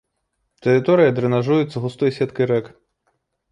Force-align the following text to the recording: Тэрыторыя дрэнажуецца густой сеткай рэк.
Тэрыторыя 0.63 1.11
дрэнажуецца 1.19 1.77
густой 1.85 2.11
сеткай 2.19 2.45
рэк. 2.55 2.65